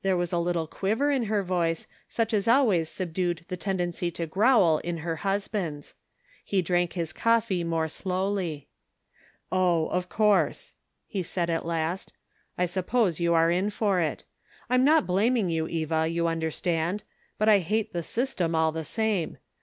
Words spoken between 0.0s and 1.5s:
There was a little quiver in her